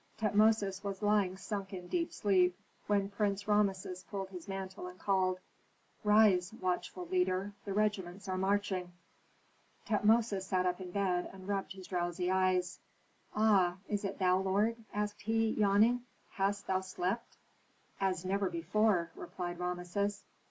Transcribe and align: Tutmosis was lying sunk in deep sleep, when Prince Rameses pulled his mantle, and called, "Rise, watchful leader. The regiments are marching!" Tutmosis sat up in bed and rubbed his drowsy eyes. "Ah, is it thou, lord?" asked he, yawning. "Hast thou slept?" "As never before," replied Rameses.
Tutmosis 0.17 0.83
was 0.83 1.03
lying 1.03 1.37
sunk 1.37 1.73
in 1.73 1.87
deep 1.87 2.11
sleep, 2.11 2.57
when 2.87 3.07
Prince 3.11 3.47
Rameses 3.47 4.03
pulled 4.09 4.29
his 4.29 4.47
mantle, 4.47 4.87
and 4.87 4.97
called, 4.97 5.37
"Rise, 6.03 6.51
watchful 6.53 7.05
leader. 7.05 7.53
The 7.65 7.73
regiments 7.75 8.27
are 8.27 8.35
marching!" 8.35 8.93
Tutmosis 9.85 10.47
sat 10.47 10.65
up 10.65 10.81
in 10.81 10.89
bed 10.89 11.29
and 11.31 11.47
rubbed 11.47 11.73
his 11.73 11.85
drowsy 11.85 12.31
eyes. 12.31 12.79
"Ah, 13.35 13.77
is 13.87 14.03
it 14.03 14.17
thou, 14.17 14.39
lord?" 14.39 14.77
asked 14.91 15.21
he, 15.21 15.49
yawning. 15.51 16.01
"Hast 16.31 16.65
thou 16.65 16.81
slept?" 16.81 17.37
"As 17.99 18.25
never 18.25 18.49
before," 18.49 19.11
replied 19.15 19.59
Rameses. 19.59 20.23